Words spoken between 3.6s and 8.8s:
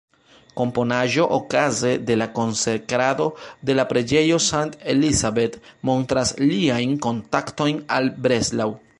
de la preĝejo St.-Elisabeth montras liajn kontaktojn al Breslau.